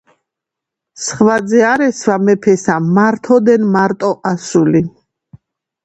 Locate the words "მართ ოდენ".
2.99-3.63